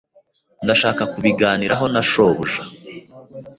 [0.63, 2.61] Ndashaka kubiganiraho na shobuja.